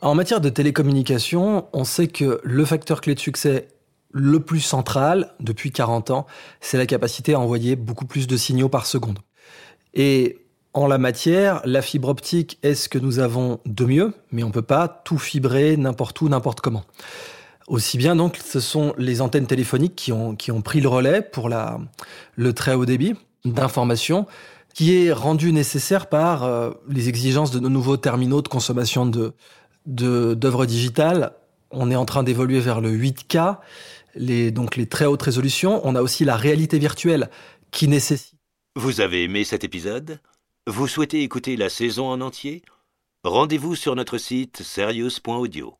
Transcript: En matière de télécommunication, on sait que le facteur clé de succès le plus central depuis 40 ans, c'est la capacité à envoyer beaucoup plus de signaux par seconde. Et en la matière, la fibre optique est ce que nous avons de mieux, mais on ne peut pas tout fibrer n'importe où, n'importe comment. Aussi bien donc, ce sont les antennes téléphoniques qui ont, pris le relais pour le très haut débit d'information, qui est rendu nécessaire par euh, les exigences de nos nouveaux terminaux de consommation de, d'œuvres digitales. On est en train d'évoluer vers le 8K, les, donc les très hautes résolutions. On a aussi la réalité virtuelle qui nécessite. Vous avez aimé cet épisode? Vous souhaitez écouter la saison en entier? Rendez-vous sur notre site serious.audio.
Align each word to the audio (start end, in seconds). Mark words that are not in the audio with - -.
En 0.00 0.14
matière 0.14 0.40
de 0.40 0.48
télécommunication, 0.48 1.66
on 1.72 1.82
sait 1.82 2.06
que 2.06 2.40
le 2.44 2.64
facteur 2.64 3.00
clé 3.00 3.16
de 3.16 3.20
succès 3.20 3.68
le 4.12 4.38
plus 4.38 4.60
central 4.60 5.34
depuis 5.40 5.72
40 5.72 6.10
ans, 6.12 6.26
c'est 6.60 6.78
la 6.78 6.86
capacité 6.86 7.34
à 7.34 7.40
envoyer 7.40 7.74
beaucoup 7.74 8.06
plus 8.06 8.28
de 8.28 8.36
signaux 8.36 8.68
par 8.68 8.86
seconde. 8.86 9.18
Et 9.94 10.38
en 10.72 10.86
la 10.86 10.98
matière, 10.98 11.60
la 11.64 11.82
fibre 11.82 12.08
optique 12.08 12.58
est 12.62 12.74
ce 12.74 12.88
que 12.88 12.98
nous 12.98 13.18
avons 13.18 13.58
de 13.66 13.84
mieux, 13.84 14.14
mais 14.30 14.44
on 14.44 14.48
ne 14.48 14.52
peut 14.52 14.62
pas 14.62 14.86
tout 14.86 15.18
fibrer 15.18 15.76
n'importe 15.76 16.20
où, 16.20 16.28
n'importe 16.28 16.60
comment. 16.60 16.84
Aussi 17.66 17.98
bien 17.98 18.14
donc, 18.14 18.36
ce 18.36 18.60
sont 18.60 18.94
les 18.98 19.20
antennes 19.20 19.46
téléphoniques 19.46 19.96
qui 19.96 20.12
ont, 20.12 20.62
pris 20.62 20.80
le 20.80 20.88
relais 20.88 21.22
pour 21.22 21.50
le 22.36 22.52
très 22.52 22.74
haut 22.74 22.86
débit 22.86 23.14
d'information, 23.44 24.26
qui 24.74 24.94
est 25.06 25.12
rendu 25.12 25.52
nécessaire 25.52 26.06
par 26.06 26.44
euh, 26.44 26.70
les 26.88 27.08
exigences 27.08 27.50
de 27.50 27.58
nos 27.58 27.68
nouveaux 27.68 27.96
terminaux 27.96 28.42
de 28.42 28.48
consommation 28.48 29.06
de, 29.06 29.32
d'œuvres 29.88 30.66
digitales. 30.66 31.32
On 31.70 31.90
est 31.90 31.96
en 31.96 32.04
train 32.04 32.22
d'évoluer 32.22 32.60
vers 32.60 32.80
le 32.80 32.90
8K, 32.90 33.58
les, 34.14 34.50
donc 34.50 34.76
les 34.76 34.86
très 34.86 35.06
hautes 35.06 35.22
résolutions. 35.22 35.80
On 35.84 35.94
a 35.96 36.02
aussi 36.02 36.24
la 36.24 36.36
réalité 36.36 36.78
virtuelle 36.78 37.30
qui 37.70 37.88
nécessite. 37.88 38.38
Vous 38.76 39.00
avez 39.00 39.24
aimé 39.24 39.44
cet 39.44 39.64
épisode? 39.64 40.20
Vous 40.66 40.86
souhaitez 40.86 41.22
écouter 41.22 41.56
la 41.56 41.68
saison 41.68 42.06
en 42.08 42.20
entier? 42.20 42.62
Rendez-vous 43.24 43.74
sur 43.74 43.96
notre 43.96 44.18
site 44.18 44.62
serious.audio. 44.62 45.74